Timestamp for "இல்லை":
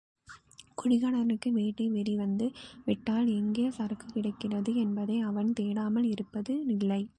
6.67-7.01